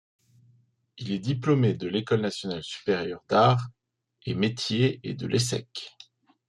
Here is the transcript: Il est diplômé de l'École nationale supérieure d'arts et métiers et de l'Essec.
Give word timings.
Il 0.97 1.11
est 1.11 1.19
diplômé 1.19 1.75
de 1.75 1.87
l'École 1.87 2.21
nationale 2.21 2.63
supérieure 2.63 3.21
d'arts 3.29 3.67
et 4.25 4.33
métiers 4.33 4.99
et 5.03 5.13
de 5.13 5.27
l'Essec. 5.27 5.91